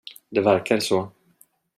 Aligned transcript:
Det 0.31 0.41
verkar 0.41 0.79
så. 0.79 1.11